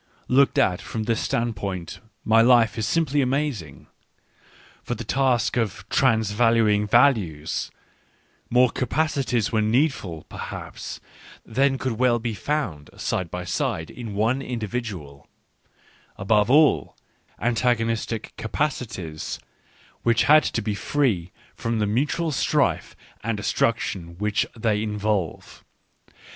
Looked 0.27 0.57
at 0.57 0.81
from 0.81 1.03
this 1.03 1.19
standpoint 1.21 1.99
my 2.25 2.41
life 2.41 2.75
is 2.75 2.87
simply 2.87 3.21
amazing. 3.21 3.85
For 4.81 4.95
the 4.95 5.03
task 5.03 5.57
of 5.57 5.87
transvaluing 5.89 6.87
values, 6.89 7.69
more 8.49 8.71
capaci 8.71 9.23
ties 9.27 9.51
were 9.51 9.61
needful 9.61 10.23
perhaps 10.23 10.99
than 11.45 11.77
could 11.77 11.99
well 11.99 12.17
be 12.17 12.33
found 12.33 12.89
side 12.97 13.29
by 13.29 13.43
side 13.43 13.91
in 13.91 14.15
one 14.15 14.41
individual; 14.41 15.27
and 16.17 16.23
above 16.23 16.49
all, 16.49 16.95
an 17.37 17.53
tagonistic 17.53 18.35
capacities 18.37 19.37
which 20.01 20.23
had 20.23 20.43
to 20.45 20.63
be 20.63 20.73
free 20.73 21.31
from 21.53 21.77
the 21.77 21.85
mutual 21.85 22.31
strife 22.31 22.95
and 23.23 23.37
destruction 23.37 24.17
which 24.17 24.47
they 24.57 24.81
involve. 24.81 25.63